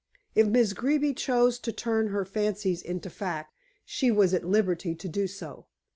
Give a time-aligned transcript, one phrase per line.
[0.33, 3.53] If Miss Greeby chose to turn her fancies into facts,
[3.85, 5.67] she was at liberty to do so.